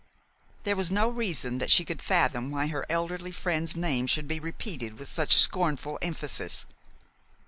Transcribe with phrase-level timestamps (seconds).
[0.63, 4.39] There was no reason that she could fathom why her elderly friend's name should be
[4.39, 6.65] repeated with such scornful emphasis.